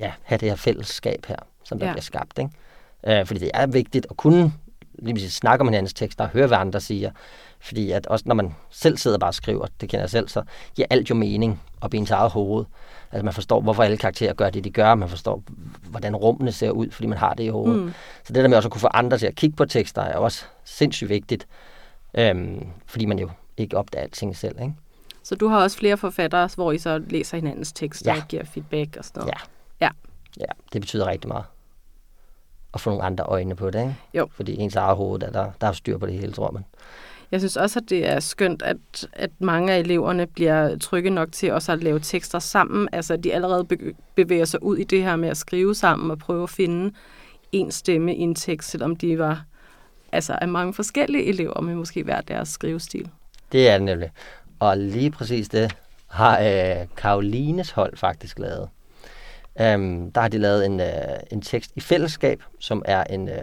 [0.00, 1.92] ja, have det her fællesskab her, som der ja.
[1.92, 2.38] bliver skabt.
[2.38, 3.20] Ikke?
[3.20, 4.52] Øh, fordi det er vigtigt at kunne
[4.98, 7.10] lige præcis snakke om hinandens tekster og høre, hvad andre siger.
[7.60, 10.42] Fordi at også når man selv sidder bare og skriver, det kender jeg selv, så
[10.74, 12.64] giver alt jo mening op i ens eget hoved.
[13.12, 14.94] Altså man forstår, hvorfor alle karakterer gør det, de gør.
[14.94, 15.42] Man forstår,
[15.90, 17.82] hvordan rummene ser ud, fordi man har det i hovedet.
[17.82, 17.92] Mm.
[18.24, 20.16] Så det der med også at kunne få andre til at kigge på tekster, er
[20.16, 21.46] også sindssygt vigtigt.
[22.18, 24.74] Øhm, fordi man jo ikke opdager alting selv, ikke?
[25.22, 28.20] Så du har også flere forfattere, hvor I så læser hinandens tekster Ja.
[28.20, 29.34] og giver feedback og sådan noget.
[29.80, 29.86] Ja.
[29.86, 29.90] Ja.
[30.40, 31.44] Ja, det betyder rigtig meget.
[32.74, 33.96] At få nogle andre øjne på det, ikke?
[34.14, 34.28] Jo.
[34.30, 36.64] Fordi ens eget hoved, der, der, der er styr på det hele, tror man.
[37.30, 41.32] Jeg synes også, at det er skønt, at, at mange af eleverne bliver trygge nok
[41.32, 42.88] til også at lave tekster sammen.
[42.92, 43.66] Altså, at de allerede
[44.14, 46.94] bevæger sig ud i det her med at skrive sammen og prøve at finde
[47.52, 49.44] en stemme i en tekst, selvom de var
[50.12, 53.10] altså, af mange forskellige elever med måske hver deres skrivestil.
[53.52, 54.10] Det er det nemlig.
[54.58, 58.68] Og lige præcis det har øh, Karolines hold faktisk lavet.
[59.60, 60.86] Um, der har de lavet en, uh,
[61.30, 63.34] en tekst i fællesskab, som er en uh,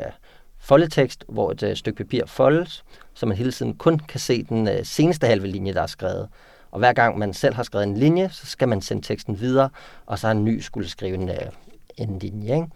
[0.60, 4.68] foldetekst, hvor et uh, stykke papir foldes, så man hele tiden kun kan se den
[4.68, 6.28] uh, seneste halve linje, der er skrevet.
[6.72, 9.70] Og hver gang man selv har skrevet en linje, så skal man sende teksten videre,
[10.06, 11.36] og så har en ny skulle skrive en, uh,
[11.98, 12.56] en linje.
[12.56, 12.68] Ikke?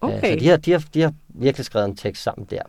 [0.00, 0.16] Okay.
[0.16, 2.62] Uh, så de har, de, har, de har virkelig skrevet en tekst sammen der.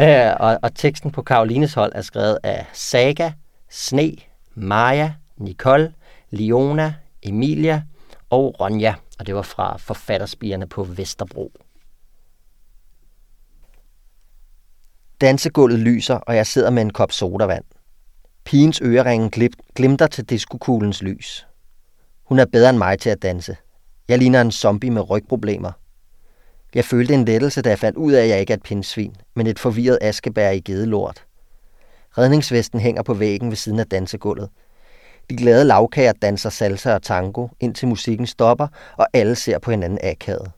[0.00, 3.32] Uh, og, og teksten på Karolines hold er skrevet af Saga,
[3.70, 4.12] Sne,
[4.54, 5.92] Maja, Nicole,
[6.30, 7.82] Liona, Emilia
[8.36, 11.52] og Ronja, og det var fra Forfatterspigerne på Vesterbro.
[15.20, 17.64] Dansegulvet lyser, og jeg sidder med en kop sodavand.
[18.44, 21.46] Pigens øreringe glimter til diskokuglens lys.
[22.24, 23.56] Hun er bedre end mig til at danse.
[24.08, 25.72] Jeg ligner en zombie med rygproblemer.
[26.74, 29.16] Jeg følte en lettelse, da jeg fandt ud af, at jeg ikke er et pindsvin,
[29.34, 31.24] men et forvirret askebær i gedelort.
[32.18, 34.48] Redningsvesten hænger på væggen ved siden af dansegulvet.
[35.30, 39.98] De glade lavkager danser salsa og tango, indtil musikken stopper, og alle ser på hinanden
[40.02, 40.50] akavet.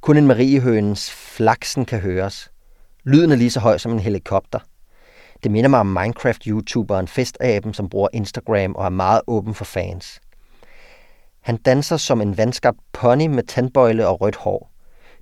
[0.00, 2.50] Kun en mariehønens flaksen kan høres.
[3.04, 4.58] Lyden er lige så høj som en helikopter.
[5.42, 10.20] Det minder mig om Minecraft-youtuberen Festaben, som bruger Instagram og er meget åben for fans.
[11.40, 14.70] Han danser som en vandskabt pony med tandbøjle og rødt hår.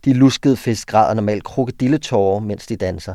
[0.04, 3.14] De luskede fisk græder normalt krokodilletårer, mens de danser.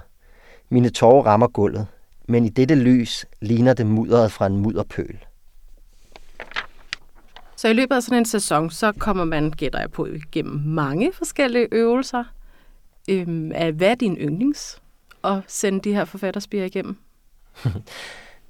[0.70, 1.88] Mine tårer rammer gulvet,
[2.28, 5.26] men i dette lys ligner det mudderet fra en mudderpøl.
[7.65, 11.12] Så i løbet af sådan en sæson, så kommer man, gætter jeg på, igennem mange
[11.13, 12.23] forskellige øvelser.
[13.10, 14.82] Øhm, hvad er din yndlings
[15.23, 16.97] at sende de her forfatterspiger igennem?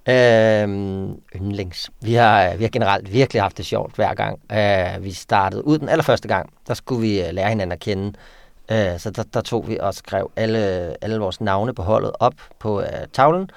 [0.10, 1.90] øhm, yndlings.
[2.02, 4.40] Vi har, vi har generelt virkelig haft det sjovt hver gang.
[4.52, 8.14] Øh, vi startede ud den allerførste gang, der skulle vi øh, lære hinanden at kende.
[8.72, 10.60] Øh, så der, der tog vi og skrev alle,
[11.04, 13.50] alle vores navne på holdet op på øh, tavlen.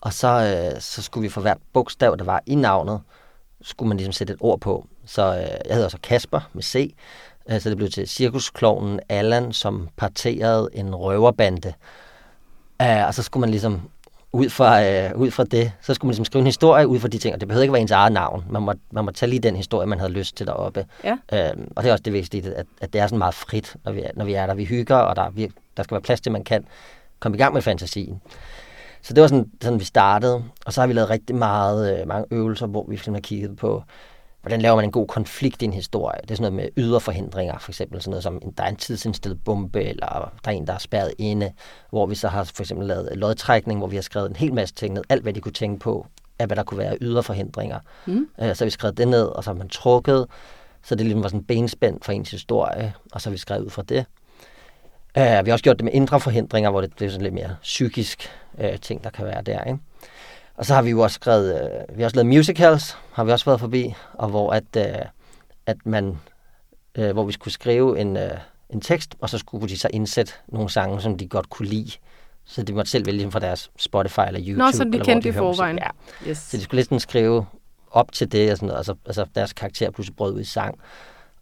[0.00, 3.00] Og så, øh, så skulle vi for hvert bogstav, der var i navnet,
[3.62, 4.86] skulle man ligesom sætte et ord på.
[5.08, 6.94] Så øh, jeg hedder så Kasper med C,
[7.50, 11.72] øh, så det blev til cirkusklovnen Allan, som parterede en røverbande.
[12.82, 13.80] Øh, og så skulle man ligesom
[14.32, 17.08] ud fra, øh, ud fra det, så skulle man ligesom skrive en historie ud fra
[17.08, 18.44] de ting, og det behøvede ikke være ens eget navn.
[18.50, 20.86] Man må, man må tage lige den historie, man havde lyst til deroppe.
[21.04, 21.16] Ja.
[21.32, 23.92] Øh, og det er også det vigtige, at, at det er sådan meget frit, når
[23.92, 24.54] vi er, når vi er der.
[24.54, 26.64] Vi hygger, og der, vi, der skal være plads til, at man kan
[27.20, 28.20] komme i gang med fantasien.
[29.02, 32.08] Så det var sådan, sådan vi startede, og så har vi lavet rigtig meget, øh,
[32.08, 33.82] mange øvelser, hvor vi har kigget på,
[34.48, 36.20] hvordan laver man en god konflikt i en historie.
[36.22, 38.76] Det er sådan noget med ydre forhindringer, for eksempel sådan noget som, der er en
[38.76, 41.52] tidsindstillet bombe, eller der er en, der er spærret inde,
[41.90, 44.74] hvor vi så har for eksempel lavet lodtrækning, hvor vi har skrevet en hel masse
[44.74, 46.06] ting ned, alt hvad de kunne tænke på,
[46.38, 47.78] af hvad der kunne være ydre forhindringer.
[48.06, 48.28] Mm.
[48.40, 50.26] Øh, så har vi skrevet det ned, og så har man trukket,
[50.82, 53.70] så det ligesom var sådan benspænd for ens historie, og så har vi skrevet ud
[53.70, 54.04] fra det.
[55.16, 57.34] Uh, vi har også gjort det med indre forhindringer, hvor det, det er sådan lidt
[57.34, 59.64] mere psykisk uh, ting, der kan være der.
[59.64, 59.78] Ikke?
[60.58, 63.32] Og så har vi jo også skrevet, uh, vi har også lavet musicals, har vi
[63.32, 65.06] også været forbi, og hvor at, uh,
[65.66, 66.18] at man,
[66.98, 68.22] uh, hvor vi skulle skrive en, uh,
[68.70, 71.90] en tekst, og så skulle de så indsætte nogle sange, som de godt kunne lide.
[72.44, 74.58] Så de måtte selv vælge fra deres Spotify eller YouTube.
[74.58, 75.78] Nå, så de eller kendte i forvejen.
[75.78, 76.28] Ja.
[76.30, 76.38] Yes.
[76.38, 77.46] Så de skulle lidt skrive
[77.90, 80.78] op til det, og sådan noget, altså, altså deres karakter pludselig brød ud i sang.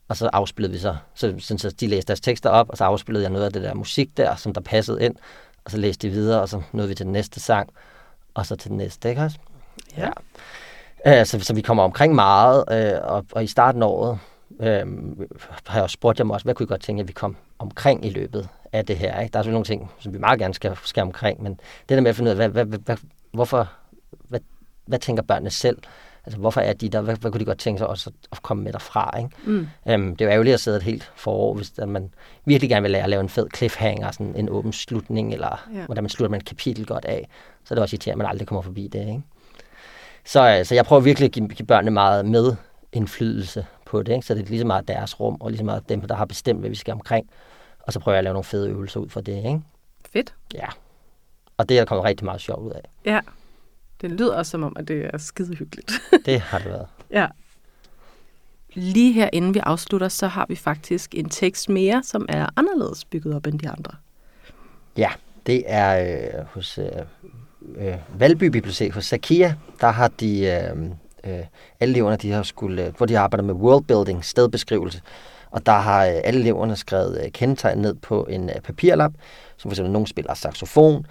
[0.09, 2.85] Og så afspillede vi så, så, så, så de læste deres tekster op, og så
[2.85, 5.17] afspillede jeg noget af det der musik der, som der passede ind.
[5.65, 7.71] Og så læste de videre, og så nåede vi til den næste sang,
[8.37, 9.39] og så til den næste, ikke også?
[9.97, 10.09] Ja.
[11.07, 11.21] ja.
[11.21, 14.19] Øh, så, så vi kommer omkring meget, øh, og, og i starten af året
[14.61, 14.87] øh,
[15.67, 18.05] har jeg også spurgt dem også, hvad kunne I godt tænke, at vi kom omkring
[18.07, 19.21] i løbet af det her?
[19.21, 19.33] Ikke?
[19.33, 21.53] Der er selvfølgelig nogle ting, som vi meget gerne skal, skal omkring, men
[21.89, 22.97] det der med at finde ud af, hvad, hvad, hvad,
[23.33, 23.71] hvorfor,
[24.29, 24.41] hvad,
[24.87, 25.79] hvad tænker børnene selv?
[26.25, 27.01] Altså, hvorfor er de der?
[27.01, 29.19] Hvad, hvad kunne de godt tænke sig også at komme med derfra?
[29.19, 29.31] Ikke?
[29.45, 29.69] Mm.
[29.89, 32.11] Øhm, det er jo ærgerligt at sidde et helt forår, hvis der, man
[32.45, 35.85] virkelig gerne vil lære at lave en fed cliffhanger, sådan en åben slutning, eller Ja.
[35.85, 37.29] hvordan man slutter man et kapitel godt af.
[37.67, 39.01] Så er det også irriterende, at man aldrig kommer forbi det.
[39.01, 39.23] Ikke?
[40.25, 42.57] Så, øh, så jeg prøver virkelig at give, give børnene meget med
[42.93, 44.13] indflydelse på det.
[44.13, 44.27] Ikke?
[44.27, 46.25] Så det er lige så meget deres rum, og lige så meget dem, der har
[46.25, 47.31] bestemt, hvad vi skal omkring.
[47.79, 49.37] Og så prøver jeg at lave nogle fede øvelser ud fra det.
[49.37, 49.61] Ikke?
[50.13, 50.35] Fedt.
[50.55, 50.67] Ja.
[51.57, 52.81] Og det er der kommet rigtig meget sjovt ud af.
[53.05, 53.21] Ja.
[54.01, 55.93] Det lyder også som om, at det er skide hyggeligt.
[56.27, 56.87] Det har det været.
[57.11, 57.27] ja.
[58.75, 63.05] Lige her inden vi afslutter, så har vi faktisk en tekst mere, som er anderledes
[63.05, 63.93] bygget op end de andre.
[64.97, 65.11] Ja,
[65.47, 66.87] det er øh, hos øh,
[67.77, 70.83] øh, Valby Bibliotek, hos Sakia, der har de, øh,
[71.25, 71.45] øh,
[71.81, 75.03] alle eleverne, de har skulle, øh, hvor de arbejder med worldbuilding, stedbeskrivelse,
[75.51, 79.13] og der har øh, alle eleverne skrevet øh, kendetegn ned på en øh, papirlap,
[79.57, 81.07] som for eksempel nogen spiller saxofon,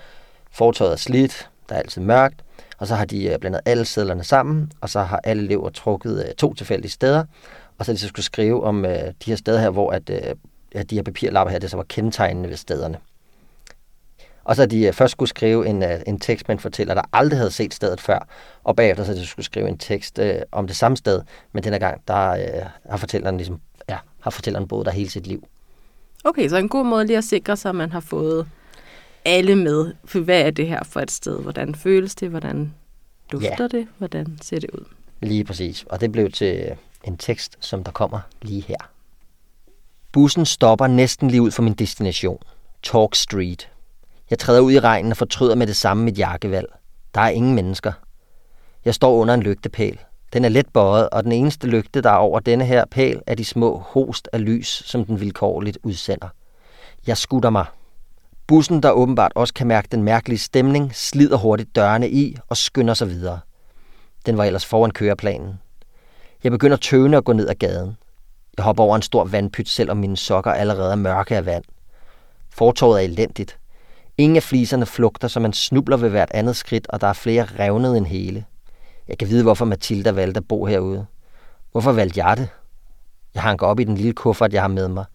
[0.51, 2.43] fortøjet er slidt, Der er altid mørkt,
[2.77, 6.25] og så har de øh, blandet alle sædlerne sammen, og så har alle elever trukket
[6.27, 7.23] øh, to tilfældige steder,
[7.77, 10.35] og så de så skulle skrive om øh, de her steder her, hvor at, øh,
[10.75, 12.97] at de her papirlapper her, det så var kendetegnende ved stederne.
[14.45, 17.01] Og så de øh, først skulle skrive en, øh, en tekst med en fortæller, der
[17.13, 18.27] aldrig havde set stedet før,
[18.63, 21.79] og bagefter så de skulle skrive en tekst øh, om det samme sted, men denne
[21.79, 25.47] gang, der øh, har fortælleren ligesom, ja, har fortælleren boet der hele sit liv.
[26.23, 28.47] Okay, så en god måde lige at sikre sig, at man har fået
[29.25, 29.93] alle med.
[30.05, 31.41] For hvad er det her for et sted?
[31.41, 32.29] Hvordan føles det?
[32.29, 32.73] Hvordan
[33.31, 33.67] dufter ja.
[33.67, 33.87] det?
[33.97, 34.85] Hvordan ser det ud?
[35.21, 35.85] Lige præcis.
[35.89, 36.71] Og det blev til
[37.03, 38.77] en tekst, som der kommer lige her.
[40.11, 42.39] Bussen stopper næsten lige ud for min destination.
[42.83, 43.69] Talk Street.
[44.29, 46.67] Jeg træder ud i regnen og fortryder med det samme mit jakkevalg.
[47.15, 47.91] Der er ingen mennesker.
[48.85, 49.99] Jeg står under en lygtepæl.
[50.33, 53.35] Den er let bøjet, og den eneste lygte, der er over denne her pæl, er
[53.35, 56.27] de små host af lys, som den vilkårligt udsender.
[57.07, 57.65] Jeg skutter mig.
[58.47, 62.93] Bussen, der åbenbart også kan mærke den mærkelige stemning, slider hurtigt dørene i og skynder
[62.93, 63.39] sig videre.
[64.25, 65.59] Den var ellers foran køreplanen.
[66.43, 67.97] Jeg begynder tøvende at gå ned ad gaden.
[68.57, 71.63] Jeg hopper over en stor vandpyt, selvom mine sokker allerede er mørke af vand.
[72.49, 73.57] Fortorvet er elendigt.
[74.17, 77.43] Ingen af fliserne flugter, så man snubler ved hvert andet skridt, og der er flere
[77.59, 78.45] revnet end hele.
[79.07, 81.05] Jeg kan vide, hvorfor Mathilda valgte at bo herude.
[81.71, 82.49] Hvorfor valgte jeg det?
[83.33, 85.05] Jeg hanker op i den lille kuffert, jeg har med mig.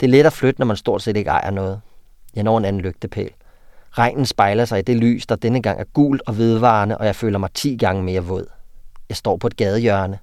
[0.00, 1.80] Det er let at flytte, når man stort set ikke ejer noget.
[2.34, 3.30] Jeg når en anden lygtepæl.
[3.90, 7.16] Regnen spejler sig i det lys, der denne gang er gult og vedvarende, og jeg
[7.16, 8.46] føler mig ti gange mere våd.
[9.08, 10.18] Jeg står på et gadehjørne.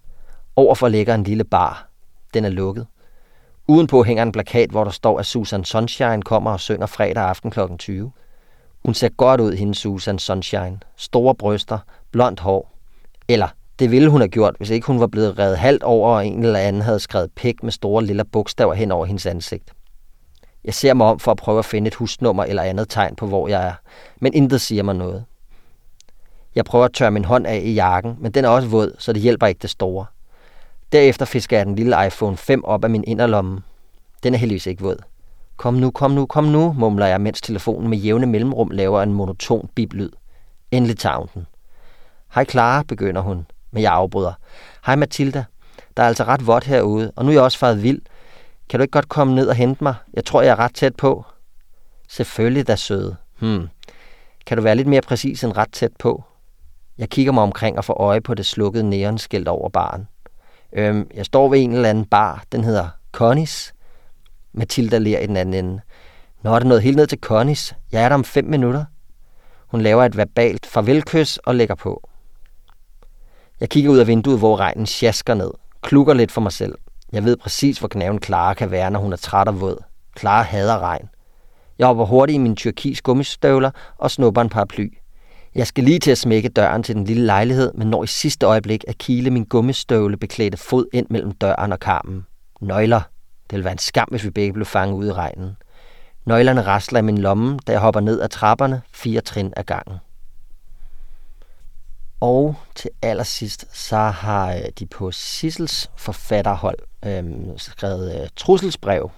[0.56, 1.90] Overfor ligger en lille bar.
[2.34, 2.88] Den er lukket.
[3.68, 7.52] Udenpå hænger en plakat, hvor der står, at Susan Sunshine kommer og synger fredag aften
[7.52, 7.60] kl.
[7.80, 8.12] 20.
[8.86, 10.80] Hun ser godt ud, hende Susan Sunshine.
[10.96, 11.80] Store bryster,
[12.12, 12.72] blondt hår.
[13.28, 13.48] Eller,
[13.80, 16.44] det ville hun have gjort, hvis ikke hun var blevet reddet halvt over, og en
[16.44, 19.72] eller anden havde skrevet pik med store lille bogstaver hen over hendes ansigt.
[20.64, 23.28] Jeg ser mig om for at prøve at finde et husnummer eller andet tegn på,
[23.28, 23.74] hvor jeg er,
[24.20, 25.26] men intet siger mig noget.
[26.56, 29.14] Jeg prøver at tørre min hånd af i jakken, men den er også våd, så
[29.14, 30.06] det hjælper ikke det store.
[30.96, 33.62] Derefter fisker jeg den lille iPhone 5 op af min inderlomme.
[34.24, 34.98] Den er heldigvis ikke våd.
[35.58, 39.14] Kom nu, kom nu, kom nu, mumler jeg, mens telefonen med jævne mellemrum laver en
[39.14, 40.10] monoton biblyd.
[40.72, 41.48] Endelig tager hun den.
[42.36, 44.34] Hej Clara, begynder hun, men jeg afbryder.
[44.86, 45.46] Hej Mathilda,
[45.98, 48.02] der er altså ret vådt herude, og nu er jeg også faret vild.
[48.70, 49.96] Kan du ikke godt komme ned og hente mig?
[50.14, 51.26] Jeg tror, jeg er ret tæt på.
[52.10, 53.16] Selvfølgelig da søde.
[53.40, 53.68] Hmm.
[54.46, 56.24] Kan du være lidt mere præcis end ret tæt på?
[56.98, 60.08] Jeg kigger mig omkring og får øje på det slukkede neonskilt over baren.
[60.76, 62.44] Øhm, jeg står ved en eller anden bar.
[62.52, 63.74] Den hedder Connies.
[64.54, 65.82] Matilda ler i den anden ende.
[66.42, 67.76] Nå, er det noget helt ned til Connies?
[67.92, 68.86] Jeg er der om fem minutter.
[69.68, 72.10] Hun laver et verbalt farvelkys og lægger på.
[73.60, 75.52] Jeg kigger ud af vinduet, hvor regnen sjasker ned.
[75.82, 76.76] Klukker lidt for mig selv.
[77.12, 79.84] Jeg ved præcis, hvor knaven Clara kan være, når hun er træt og våd.
[80.20, 81.10] Clara hader regn.
[81.80, 84.98] Jeg hopper hurtigt i mine tyrkis gummistøvler og snupper en paraply.
[85.56, 88.46] Jeg skal lige til at smække døren til den lille lejlighed, men når i sidste
[88.46, 92.26] øjeblik at kile min gummistøvle beklædte fod ind mellem døren og karmen.
[92.62, 93.02] Nøgler.
[93.50, 95.58] Det ville være en skam, hvis vi begge blev fanget ude i regnen.
[96.26, 99.98] Nøglerne rasler i min lomme, da jeg hopper ned ad trapperne, fire trin ad gangen.
[102.20, 109.12] Og til allersidst, så har øh, de på Sissels forfatterhold øhm, skrevet øh, trusselsbrev.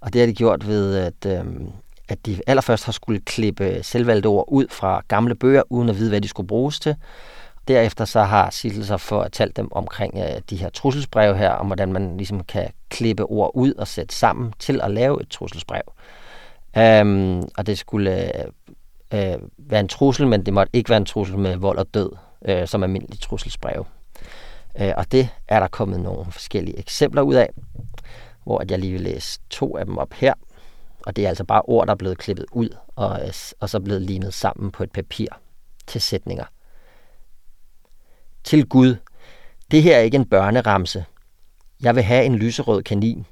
[0.00, 1.68] Og det har de gjort ved, at, øhm,
[2.08, 6.08] at de allerførst har skulle klippe selvvalgte ord ud fra gamle bøger, uden at vide,
[6.08, 6.96] hvad de skulle bruges til.
[7.68, 11.92] Derefter så har Sissel så fortalt dem omkring øh, de her trusselsbreve her, om hvordan
[11.92, 15.82] man ligesom kan klippe ord ud og sætte sammen til at lave et trusselsbrev.
[16.78, 18.38] Øhm, og det skulle
[19.12, 21.94] øh, øh være en trussel, men det måtte ikke være en trussel med vold og
[21.94, 22.10] død,
[22.44, 23.86] øh, som almindelig trusselsbrev.
[24.80, 27.50] Øh, og det er der kommet nogle forskellige eksempler ud af,
[28.44, 30.34] hvor at jeg lige vil læse to af dem op her.
[31.06, 33.20] Og det er altså bare ord, der er blevet klippet ud og,
[33.60, 35.28] og så blevet limet sammen på et papir
[35.86, 36.44] til sætninger.
[38.44, 38.96] Til Gud.
[39.70, 41.04] Det her er ikke en børneramse.
[41.82, 43.26] Jeg vil have en lyserød kanin.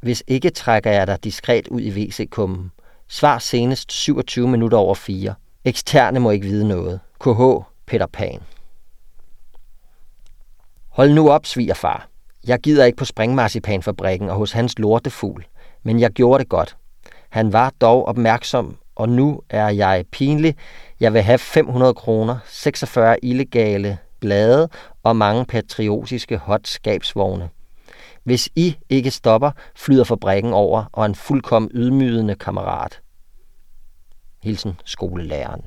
[0.00, 2.70] Hvis ikke trækker jeg dig diskret ud i WC-kummen.
[3.08, 5.34] Svar senest 27 minutter over 4.
[5.64, 7.00] Eksterne må ikke vide noget.
[7.20, 8.40] KH Peter Pan.
[10.88, 12.08] Hold nu op, svigerfar.
[12.46, 15.46] Jeg gider ikke på springmarcipanfabrikken og hos hans lortefugl,
[15.82, 16.76] men jeg gjorde det godt.
[17.34, 20.56] Han var dog opmærksom, og nu er jeg pinlig.
[21.00, 24.68] Jeg vil have 500 kroner, 46 illegale blade
[25.02, 27.48] og mange patriotiske hotskabsvogne.
[28.24, 33.00] Hvis I ikke stopper, flyder fabrikken over, og en fuldkommen ydmygende kammerat.
[34.42, 35.62] Hilsen skolelæreren.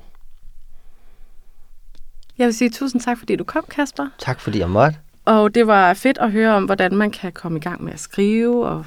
[2.37, 4.07] Jeg vil sige tusind tak, fordi du kom, Kasper.
[4.17, 4.97] Tak fordi jeg måtte.
[5.25, 7.99] Og det var fedt at høre om, hvordan man kan komme i gang med at
[7.99, 8.85] skrive, og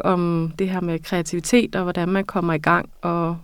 [0.00, 2.88] om det her med kreativitet, og hvordan man kommer i gang.
[3.02, 3.36] Og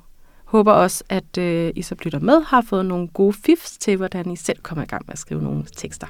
[0.50, 4.30] Håber også, at øh, I så lytter med har fået nogle gode fifs til, hvordan
[4.30, 6.06] I selv kommer i gang med at skrive nogle tekster.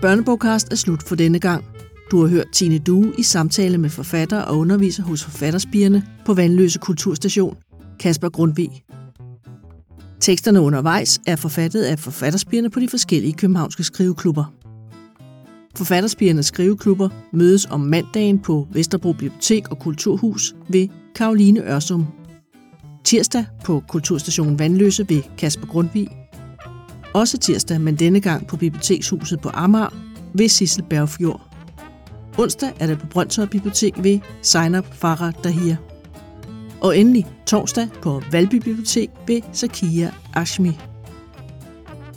[0.00, 1.64] Børnebogkast er slut for denne gang.
[2.10, 6.78] Du har hørt Tine Due i samtale med forfatter og underviser hos forfatterspirerne på Vandløse
[6.78, 7.56] Kulturstation,
[8.00, 8.70] Kasper Grundvig.
[10.22, 14.44] Teksterne undervejs er forfattet af forfatterspigerne på de forskellige københavnske skriveklubber.
[15.76, 22.06] Forfatterspirernes skriveklubber mødes om mandagen på Vesterbro Bibliotek og Kulturhus ved Karoline Ørsum.
[23.04, 26.08] Tirsdag på Kulturstationen Vandløse ved Kasper Grundvig.
[27.14, 29.88] Også tirsdag, men denne gang på Bibliotekshuset på Amager
[30.34, 31.40] ved Sissel Bergfjord.
[32.38, 35.91] Onsdag er det på Brøndshøj Bibliotek ved Seinab Farah Dahir.
[36.82, 40.78] Og endelig torsdag på Valby Bibliotek ved Sakia Ashmi.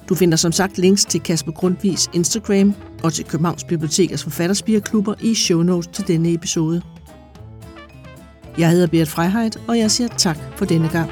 [0.09, 2.73] Du finder som sagt links til Kasper Grundvis Instagram
[3.03, 6.81] og til Københavns Bibliotekers forfatterspierklubber i show notes til denne episode.
[8.57, 11.11] Jeg hedder Berit Freiheit, og jeg siger tak for denne gang.